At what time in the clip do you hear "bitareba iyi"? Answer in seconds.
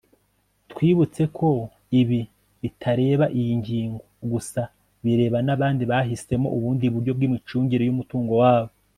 2.61-3.53